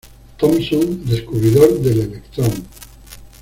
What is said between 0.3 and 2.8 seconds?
Thomson, descubridor del electrón.